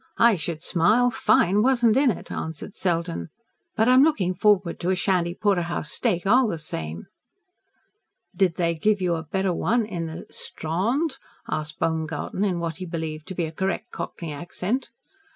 [0.17, 1.11] I should smile!
[1.11, 3.29] Fine wasn't in it," answered Selden.
[3.75, 7.05] "But I'm looking forward to a Shandy porterhouse steak, all the same."
[8.35, 12.85] "Did they give you a better one in the Strawnd?" asked Baumgarten, in what he
[12.87, 14.89] believed to be a correct Cockney accent.